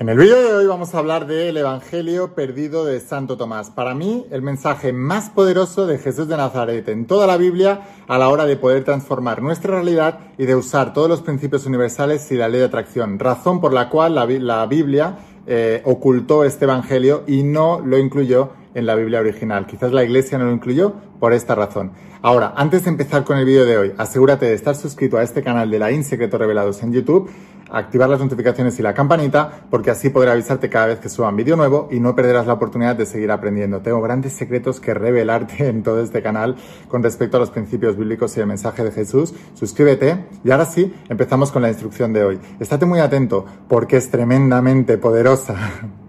[0.00, 3.70] En el vídeo de hoy vamos a hablar del Evangelio perdido de Santo Tomás.
[3.70, 8.16] Para mí, el mensaje más poderoso de Jesús de Nazaret en toda la Biblia a
[8.16, 12.36] la hora de poder transformar nuestra realidad y de usar todos los principios universales y
[12.36, 13.18] la ley de atracción.
[13.18, 18.86] Razón por la cual la, Biblia eh, ocultó este Evangelio y no lo incluyó en
[18.86, 19.66] la Biblia original.
[19.66, 21.90] Quizás la Iglesia no lo incluyó por esta razón.
[22.22, 25.42] Ahora, antes de empezar con el vídeo de hoy, asegúrate de estar suscrito a este
[25.42, 27.30] canal de la Insecretos Revelados en YouTube
[27.70, 31.36] activar las notificaciones y la campanita porque así podré avisarte cada vez que suba un
[31.36, 33.80] vídeo nuevo y no perderás la oportunidad de seguir aprendiendo.
[33.80, 36.56] Tengo grandes secretos que revelarte en todo este canal
[36.88, 39.34] con respecto a los principios bíblicos y el mensaje de Jesús.
[39.54, 42.40] Suscríbete y ahora sí, empezamos con la instrucción de hoy.
[42.60, 45.56] Estate muy atento porque es tremendamente poderosa.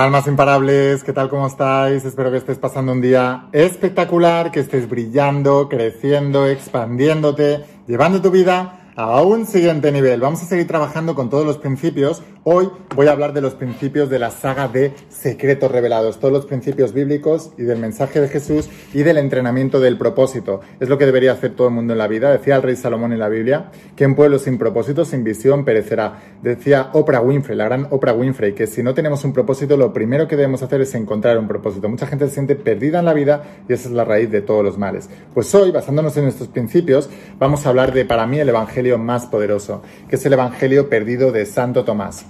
[0.00, 1.28] Almas imparables, ¿qué tal?
[1.28, 2.06] ¿Cómo estáis?
[2.06, 8.92] Espero que estés pasando un día espectacular, que estés brillando, creciendo, expandiéndote, llevando tu vida
[8.96, 10.22] a un siguiente nivel.
[10.22, 12.22] Vamos a seguir trabajando con todos los principios.
[12.42, 16.46] Hoy voy a hablar de los principios de la saga de Secretos Revelados, todos los
[16.46, 20.62] principios bíblicos y del mensaje de Jesús y del entrenamiento del propósito.
[20.80, 22.32] Es lo que debería hacer todo el mundo en la vida.
[22.32, 26.18] Decía el rey Salomón en la Biblia que en pueblo sin propósito, sin visión, perecerá.
[26.42, 30.26] Decía Oprah Winfrey, la gran Oprah Winfrey, que si no tenemos un propósito, lo primero
[30.26, 31.90] que debemos hacer es encontrar un propósito.
[31.90, 34.64] Mucha gente se siente perdida en la vida y esa es la raíz de todos
[34.64, 35.10] los males.
[35.34, 39.26] Pues hoy, basándonos en estos principios, vamos a hablar de, para mí, el Evangelio más
[39.26, 42.24] poderoso, que es el Evangelio perdido de Santo Tomás.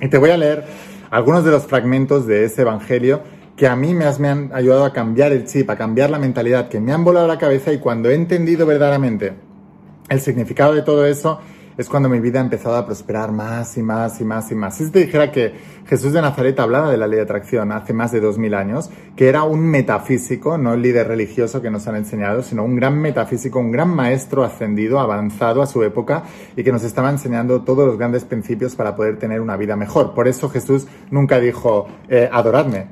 [0.00, 0.64] Y te voy a leer
[1.10, 3.22] algunos de los fragmentos de ese Evangelio
[3.56, 6.80] que a mí me, han ayudado a cambiar el chip, a cambiar la mentalidad, que
[6.80, 9.34] me han volado la cabeza y cuando he entendido verdaderamente
[10.08, 11.40] el significado de todo eso,
[11.80, 14.76] es cuando mi vida ha empezado a prosperar más y más y más y más.
[14.76, 15.54] Si te dijera que
[15.86, 18.90] Jesús de Nazaret hablaba de la ley de atracción hace más de dos mil años,
[19.16, 23.00] que era un metafísico, no el líder religioso que nos han enseñado, sino un gran
[23.00, 26.24] metafísico, un gran maestro ascendido, avanzado a su época
[26.54, 30.12] y que nos estaba enseñando todos los grandes principios para poder tener una vida mejor.
[30.12, 32.88] Por eso Jesús nunca dijo, eh, adoradme,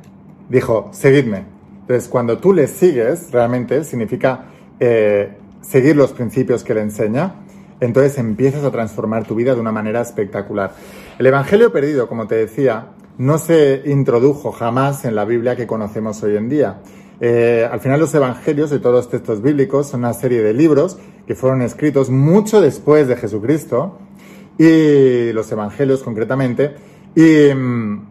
[0.48, 1.44] dijo, seguidme.
[1.82, 4.46] Entonces, cuando tú le sigues, realmente significa
[4.80, 7.34] eh, seguir los principios que le enseña
[7.80, 10.74] entonces empiezas a transformar tu vida de una manera espectacular.
[11.18, 16.22] El Evangelio perdido, como te decía, no se introdujo jamás en la Biblia que conocemos
[16.22, 16.80] hoy en día.
[17.20, 20.98] Eh, al final los Evangelios y todos los textos bíblicos son una serie de libros
[21.26, 23.98] que fueron escritos mucho después de Jesucristo
[24.56, 26.76] y los Evangelios concretamente
[27.16, 28.06] y mm,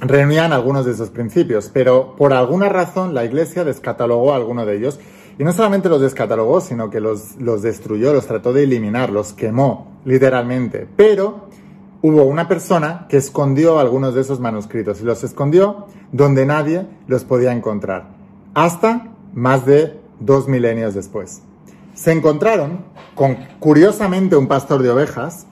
[0.00, 5.00] reunían algunos de esos principios, pero por alguna razón la Iglesia descatalogó alguno de ellos
[5.38, 9.32] y no solamente los descatalogó, sino que los, los destruyó, los trató de eliminar, los
[9.32, 10.86] quemó, literalmente.
[10.96, 11.48] Pero
[12.02, 17.24] hubo una persona que escondió algunos de esos manuscritos y los escondió donde nadie los
[17.24, 18.08] podía encontrar,
[18.54, 21.42] hasta más de dos milenios después.
[21.94, 25.46] Se encontraron con, curiosamente, un pastor de ovejas.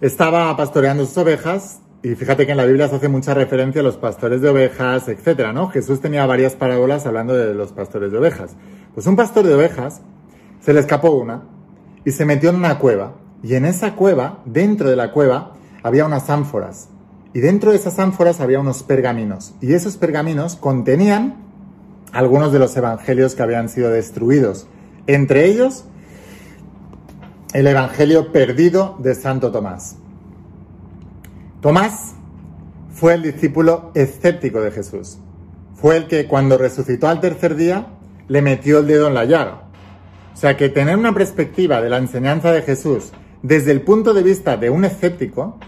[0.00, 3.84] Estaba pastoreando sus ovejas y fíjate que en la Biblia se hace mucha referencia a
[3.84, 5.68] los pastores de ovejas, etcétera, ¿no?
[5.68, 8.56] Jesús tenía varias parábolas hablando de los pastores de ovejas.
[8.92, 10.00] Pues un pastor de ovejas
[10.60, 11.42] se le escapó una
[12.04, 13.14] y se metió en una cueva.
[13.44, 15.52] Y en esa cueva, dentro de la cueva,
[15.84, 16.88] había unas ánforas.
[17.34, 19.54] Y dentro de esas ánforas había unos pergaminos.
[19.60, 21.36] Y esos pergaminos contenían
[22.12, 24.66] algunos de los evangelios que habían sido destruidos.
[25.06, 25.84] Entre ellos,
[27.54, 29.96] el evangelio perdido de Santo Tomás.
[31.62, 32.16] Tomás
[32.92, 35.18] fue el discípulo escéptico de Jesús.
[35.76, 37.86] Fue el que cuando resucitó al tercer día
[38.26, 39.62] le metió el dedo en la llaga.
[40.34, 43.12] O sea que tener una perspectiva de la enseñanza de Jesús
[43.42, 45.60] desde el punto de vista de un escéptico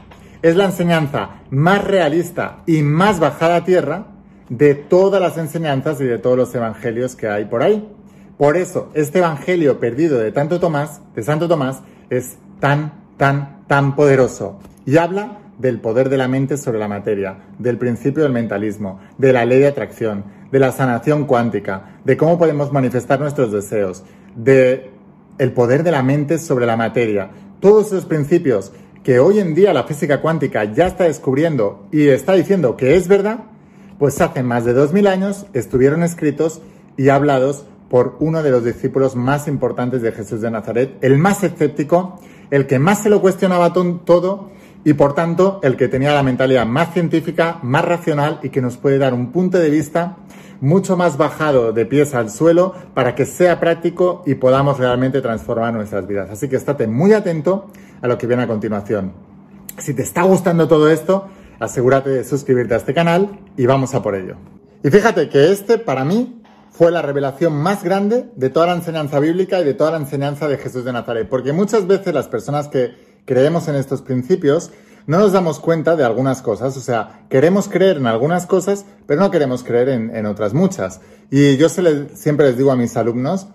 [0.42, 4.08] es la enseñanza más realista y más bajada a tierra
[4.48, 7.88] de todas las enseñanzas y de todos los evangelios que hay por ahí.
[8.36, 13.94] Por eso, este evangelio perdido de tanto Tomás, de Santo Tomás, es tan, tan, tan
[13.94, 14.58] poderoso.
[14.86, 19.32] Y habla del poder de la mente sobre la materia, del principio del mentalismo, de
[19.32, 24.04] la ley de atracción, de la sanación cuántica, de cómo podemos manifestar nuestros deseos,
[24.34, 24.90] de
[25.38, 27.30] el poder de la mente sobre la materia.
[27.60, 28.72] Todos esos principios
[29.02, 33.08] que hoy en día la física cuántica ya está descubriendo y está diciendo que es
[33.08, 33.40] verdad,
[33.98, 36.62] pues hace más de dos mil años estuvieron escritos
[36.96, 41.44] y hablados por uno de los discípulos más importantes de Jesús de Nazaret, el más
[41.44, 42.18] escéptico,
[42.50, 44.50] el que más se lo cuestionaba todo
[44.84, 48.76] y por tanto el que tenía la mentalidad más científica, más racional y que nos
[48.76, 50.16] puede dar un punto de vista
[50.60, 55.74] mucho más bajado de pies al suelo para que sea práctico y podamos realmente transformar
[55.74, 56.30] nuestras vidas.
[56.30, 57.70] Así que estate muy atento
[58.00, 59.12] a lo que viene a continuación.
[59.78, 61.28] Si te está gustando todo esto,
[61.58, 64.36] asegúrate de suscribirte a este canal y vamos a por ello.
[64.82, 69.20] Y fíjate que este para mí fue la revelación más grande de toda la enseñanza
[69.20, 72.68] bíblica y de toda la enseñanza de Jesús de Nazaret, porque muchas veces las personas
[72.68, 74.70] que creemos en estos principios,
[75.06, 76.76] no nos damos cuenta de algunas cosas.
[76.76, 81.00] O sea, queremos creer en algunas cosas, pero no queremos creer en, otras muchas.
[81.30, 83.48] Y yo siempre les digo a mis alumnos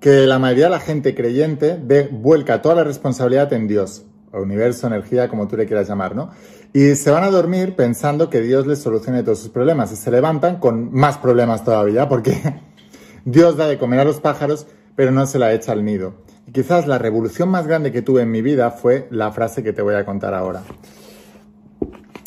[0.00, 1.78] que la mayoría de la gente creyente
[2.10, 6.30] vuelca toda la responsabilidad en Dios, o universo, energía, como tú le quieras llamar, ¿no?
[6.72, 10.10] Y se van a dormir pensando que Dios les solucione todos sus problemas y se
[10.10, 12.40] levantan con más problemas todavía porque
[13.24, 14.66] Dios da de comer a los pájaros,
[14.96, 16.14] pero no se la echa al nido.
[16.46, 19.72] Y quizás la revolución más grande que tuve en mi vida fue la frase que
[19.72, 20.62] te voy a contar ahora.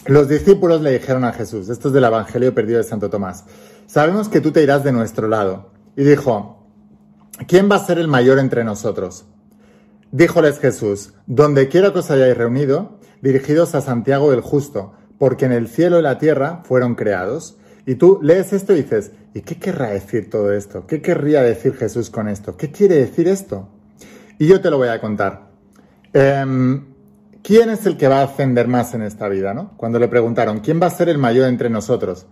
[0.05, 3.45] Los discípulos le dijeron a Jesús, esto es del Evangelio perdido de Santo Tomás,
[3.87, 5.71] sabemos que tú te irás de nuestro lado.
[5.97, 6.67] Y dijo,
[7.47, 9.25] ¿quién va a ser el mayor entre nosotros?
[10.11, 15.51] Díjoles Jesús, donde quiera que os hayáis reunido, dirigidos a Santiago el Justo, porque en
[15.51, 17.57] el cielo y la tierra fueron creados.
[17.85, 20.85] Y tú lees esto y dices, ¿y qué querrá decir todo esto?
[20.85, 22.57] ¿Qué querría decir Jesús con esto?
[22.57, 23.69] ¿Qué quiere decir esto?
[24.37, 25.49] Y yo te lo voy a contar.
[26.13, 26.95] Em,
[27.45, 29.53] ¿Quién es el que va a ascender más en esta vida?
[29.53, 29.73] ¿no?
[29.77, 32.25] Cuando le preguntaron, ¿quién va a ser el mayor entre nosotros?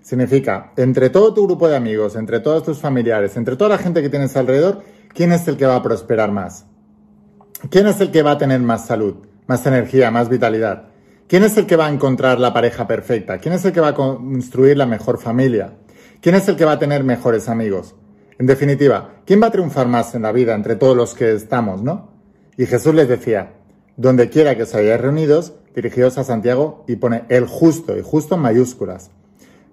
[0.00, 4.00] Significa, entre todo tu grupo de amigos, entre todos tus familiares, entre toda la gente
[4.00, 4.82] que tienes alrededor,
[5.12, 6.66] ¿quién es el que va a prosperar más?
[7.68, 10.88] ¿Quién es el que va a tener más salud, más energía, más vitalidad?
[11.26, 13.38] ¿Quién es el que va a encontrar la pareja perfecta?
[13.38, 15.72] ¿Quién es el que va a construir la mejor familia?
[16.20, 17.96] ¿Quién es el que va a tener mejores amigos?
[18.38, 21.82] En definitiva, ¿quién va a triunfar más en la vida entre todos los que estamos,
[21.82, 22.10] no?
[22.56, 23.52] Y Jesús les decía,
[23.96, 28.34] donde quiera que os hayáis reunidos, dirigidos a Santiago y pone el justo, y justo
[28.34, 29.10] en mayúsculas,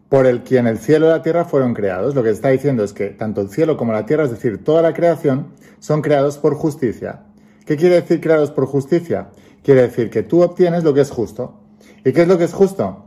[0.10, 2.14] por el quien el cielo y la tierra fueron creados.
[2.14, 4.82] Lo que está diciendo es que tanto el cielo como la tierra, es decir, toda
[4.82, 5.48] la creación,
[5.80, 7.22] son creados por justicia.
[7.66, 9.30] ¿Qué quiere decir creados por justicia?
[9.64, 11.60] Quiere decir que tú obtienes lo que es justo.
[12.04, 13.06] ¿Y qué es lo que es justo?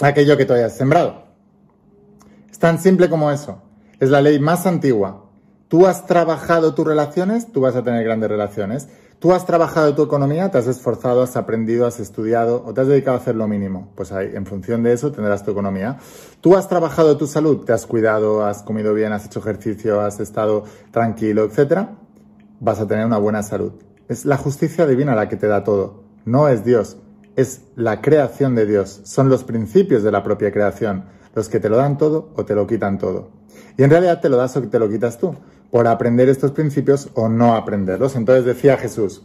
[0.00, 1.24] Aquello que tú hayas sembrado.
[2.50, 3.62] Es tan simple como eso.
[4.00, 5.26] Es la ley más antigua.
[5.68, 8.88] Tú has trabajado tus relaciones, tú vas a tener grandes relaciones.
[9.18, 12.88] Tú has trabajado tu economía, te has esforzado, has aprendido, has estudiado o te has
[12.88, 13.92] dedicado a hacer lo mínimo.
[13.94, 15.98] Pues ahí, en función de eso tendrás tu economía.
[16.40, 20.18] Tú has trabajado tu salud, te has cuidado, has comido bien, has hecho ejercicio, has
[20.18, 21.98] estado tranquilo, etcétera.
[22.58, 23.72] Vas a tener una buena salud.
[24.08, 26.04] Es la justicia divina la que te da todo.
[26.24, 26.96] No es Dios,
[27.36, 29.02] es la creación de Dios.
[29.04, 31.04] Son los principios de la propia creación
[31.34, 33.39] los que te lo dan todo o te lo quitan todo.
[33.76, 35.34] Y en realidad te lo das o te lo quitas tú,
[35.70, 38.16] por aprender estos principios o no aprenderlos.
[38.16, 39.22] Entonces decía Jesús,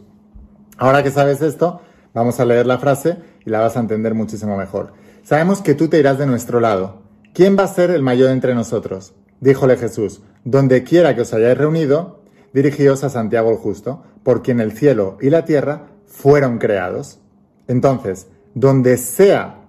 [0.78, 1.80] ahora que sabes esto,
[2.14, 4.92] vamos a leer la frase y la vas a entender muchísimo mejor.
[5.22, 7.02] Sabemos que tú te irás de nuestro lado.
[7.34, 9.14] ¿Quién va a ser el mayor entre nosotros?
[9.40, 12.22] Díjole Jesús, donde quiera que os hayáis reunido,
[12.54, 17.20] dirigíos a Santiago el Justo, por quien el cielo y la tierra fueron creados.
[17.68, 19.66] Entonces, donde sea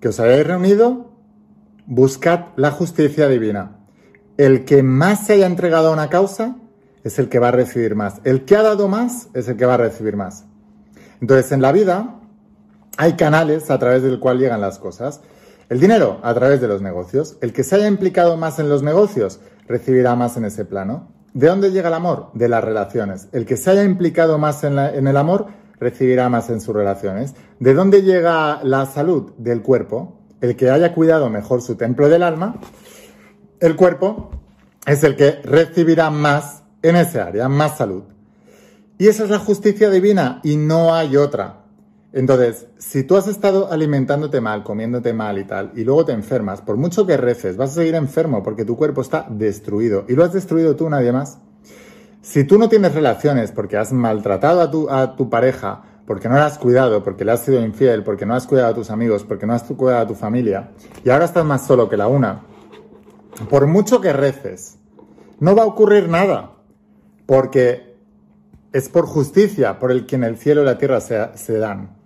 [0.00, 1.10] que os hayáis reunido,
[1.86, 3.79] buscad la justicia divina.
[4.40, 6.56] El que más se haya entregado a una causa
[7.04, 8.22] es el que va a recibir más.
[8.24, 10.46] El que ha dado más es el que va a recibir más.
[11.20, 12.20] Entonces, en la vida
[12.96, 15.20] hay canales a través del cual llegan las cosas.
[15.68, 17.36] El dinero a través de los negocios.
[17.42, 21.12] El que se haya implicado más en los negocios recibirá más en ese plano.
[21.34, 22.30] ¿De dónde llega el amor?
[22.32, 23.28] De las relaciones.
[23.32, 27.34] El que se haya implicado más en, en el amor recibirá más en sus relaciones.
[27.58, 29.32] ¿De dónde llega la salud?
[29.36, 32.56] Del cuerpo el que haya cuidado mejor su templo del alma,
[33.60, 34.30] el cuerpo
[34.86, 38.04] es el que recibirá más en ese área, más salud.
[38.98, 41.60] Y esa es la justicia divina y no hay otra.
[42.12, 46.60] Entonces, si tú has estado alimentándote mal, comiéndote mal y tal, y luego te enfermas,
[46.60, 50.04] por mucho que reces, vas a seguir enfermo porque tu cuerpo está destruido.
[50.08, 51.38] Y lo has destruido tú, nadie más.
[52.22, 56.34] Si tú no tienes relaciones porque has maltratado a tu, a tu pareja, porque no
[56.34, 59.22] la has cuidado, porque le has sido infiel, porque no has cuidado a tus amigos,
[59.22, 60.70] porque no has cuidado a tu familia,
[61.04, 62.42] y ahora estás más solo que la una,
[63.48, 64.78] por mucho que reces,
[65.38, 66.52] no va a ocurrir nada,
[67.26, 67.96] porque
[68.72, 71.96] es por justicia por el que en el cielo y la tierra se, dan.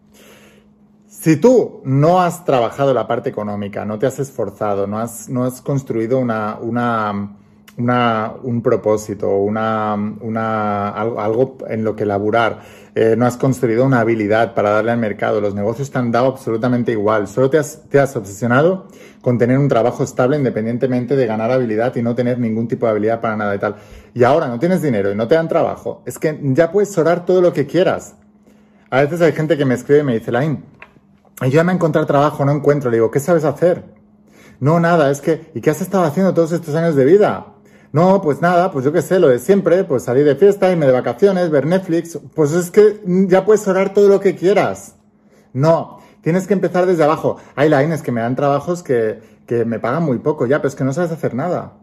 [1.06, 5.44] Si tú no has trabajado la parte económica, no te has esforzado, no has, no
[5.44, 7.36] has construido una, una,
[7.76, 12.60] un propósito, una, una, algo en lo que laburar,
[12.94, 16.26] eh, no has construido una habilidad para darle al mercado, los negocios te han dado
[16.26, 18.86] absolutamente igual, solo te has, te has obsesionado
[19.20, 22.92] con tener un trabajo estable independientemente de ganar habilidad y no tener ningún tipo de
[22.92, 23.76] habilidad para nada y tal.
[24.14, 27.24] Y ahora no tienes dinero y no te dan trabajo, es que ya puedes orar
[27.24, 28.14] todo lo que quieras.
[28.90, 30.64] A veces hay gente que me escribe y me dice, Lain,
[31.40, 32.90] ayúdame a encontrar trabajo, no encuentro.
[32.90, 33.82] Le digo, ¿qué sabes hacer?
[34.60, 37.53] No, nada, es que, ¿y qué has estado haciendo todos estos años de vida?
[37.94, 40.84] No, pues nada, pues yo qué sé, lo de siempre, pues salir de fiesta, irme
[40.84, 44.96] de vacaciones, ver Netflix, pues es que ya puedes orar todo lo que quieras.
[45.52, 47.36] No, tienes que empezar desde abajo.
[47.54, 50.74] Hay lines que me dan trabajos que, que me pagan muy poco, ya, pero es
[50.74, 51.74] que no sabes hacer nada.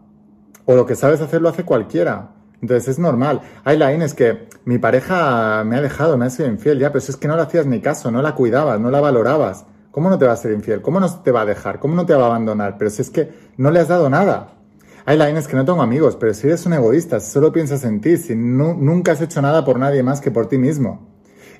[0.66, 2.32] O lo que sabes hacer lo hace cualquiera.
[2.60, 3.40] Entonces es normal.
[3.64, 7.16] Hay lines que mi pareja me ha dejado, me ha sido infiel, ya, pero es
[7.16, 9.64] que no le hacías ni caso, no la cuidabas, no la valorabas.
[9.90, 10.82] ¿Cómo no te va a ser infiel?
[10.82, 11.78] ¿Cómo no te va a dejar?
[11.78, 12.76] ¿Cómo no te va a abandonar?
[12.76, 14.58] Pero si es que no le has dado nada.
[15.04, 18.16] Hay lines que no tengo amigos, pero si eres un egoísta, solo piensas en ti,
[18.16, 21.08] si nunca has hecho nada por nadie más que por ti mismo.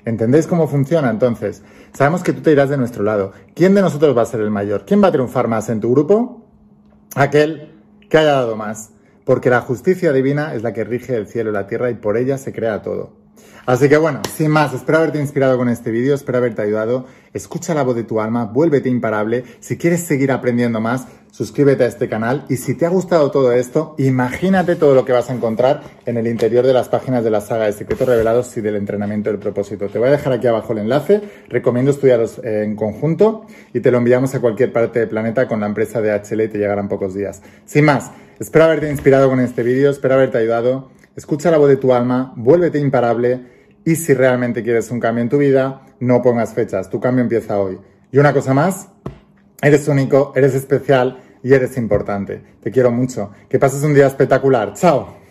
[0.05, 1.09] ¿Entendéis cómo funciona?
[1.09, 1.61] Entonces,
[1.93, 3.31] sabemos que tú te irás de nuestro lado.
[3.55, 4.85] ¿Quién de nosotros va a ser el mayor?
[4.85, 6.45] ¿Quién va a triunfar más en tu grupo?
[7.15, 7.73] Aquel
[8.09, 8.91] que haya dado más.
[9.25, 12.17] Porque la justicia divina es la que rige el cielo y la tierra y por
[12.17, 13.23] ella se crea todo.
[13.65, 17.05] Así que bueno, sin más, espero haberte inspirado con este vídeo, espero haberte ayudado.
[17.31, 19.45] Escucha la voz de tu alma, vuélvete imparable.
[19.61, 22.45] Si quieres seguir aprendiendo más, suscríbete a este canal.
[22.47, 26.17] Y si te ha gustado todo esto, imagínate todo lo que vas a encontrar en
[26.17, 29.39] el interior de las páginas de la saga de Secretos Revelados y del entrenamiento del
[29.39, 29.87] propósito.
[29.87, 31.21] Te voy a dejar aquí abajo el enlace.
[31.49, 35.59] Recomiendo estudiarlos eh, en conjunto y te lo enviamos a cualquier parte del planeta con
[35.59, 37.41] la empresa de HL y te llegarán pocos días.
[37.65, 40.91] Sin más, espero haberte inspirado con este vídeo, espero haberte ayudado.
[41.15, 43.41] Escucha la voz de tu alma, vuélvete imparable
[43.83, 47.59] y si realmente quieres un cambio en tu vida, no pongas fechas, tu cambio empieza
[47.59, 47.79] hoy.
[48.11, 48.89] Y una cosa más,
[49.63, 52.41] eres único, eres especial y eres importante.
[52.61, 53.31] Te quiero mucho.
[53.49, 54.73] Que pases un día espectacular.
[54.73, 55.22] Chao.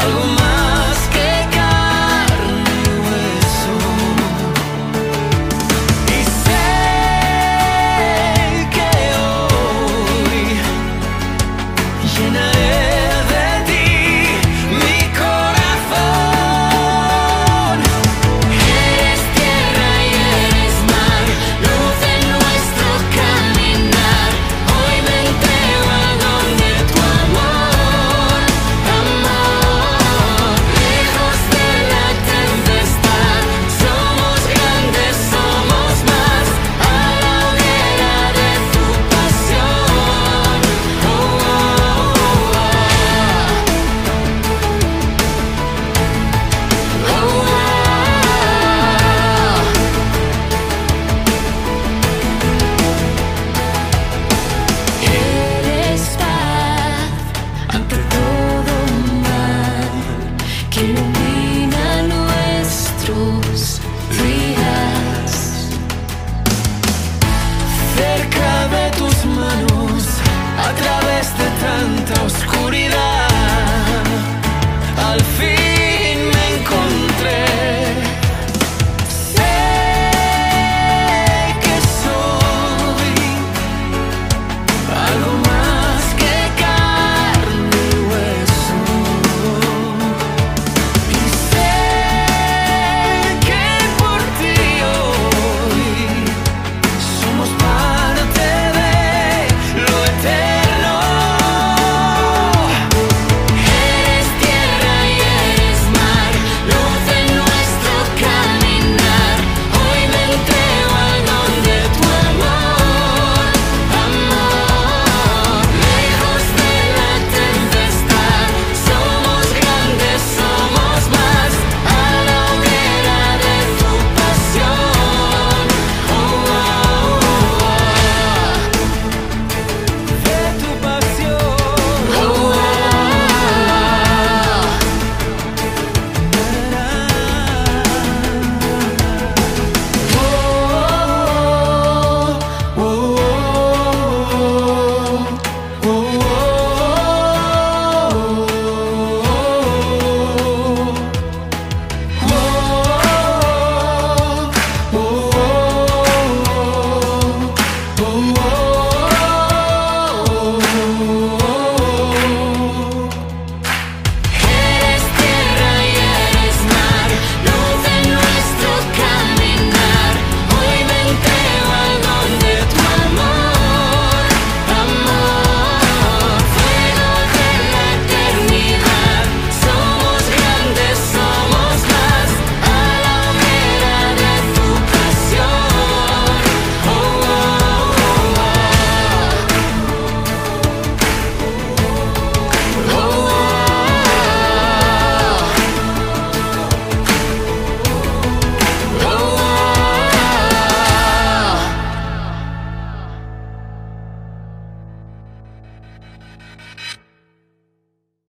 [0.00, 0.49] algo más.